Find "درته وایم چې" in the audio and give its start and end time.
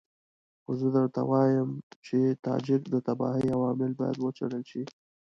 0.97-2.15